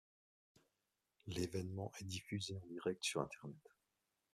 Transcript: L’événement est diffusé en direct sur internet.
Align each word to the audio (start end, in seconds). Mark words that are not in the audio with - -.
L’événement 1.27 1.91
est 1.99 2.05
diffusé 2.05 2.57
en 2.57 2.65
direct 2.65 3.03
sur 3.03 3.21
internet. 3.21 3.59